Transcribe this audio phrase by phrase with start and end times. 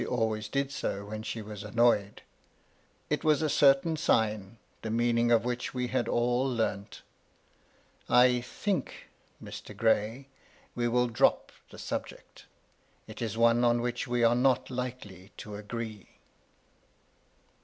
[0.09, 2.23] always did so when she was annoyed;
[3.11, 7.03] it was a certain sign, the meaning of which we had all learnt."
[8.25, 9.09] I think,
[9.43, 9.77] Mr.
[9.77, 10.27] Gray,
[10.73, 12.47] we will drop the subject.
[13.05, 16.19] It is one on which we are not likely to agree." Mr.